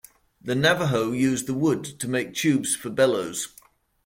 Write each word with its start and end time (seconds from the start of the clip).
The 0.41 0.55
Navajo 0.55 1.11
use 1.11 1.43
the 1.43 1.53
wood 1.53 1.83
to 1.83 2.07
make 2.07 2.33
tubes 2.33 2.75
for 2.75 2.89
bellows. 2.89 3.49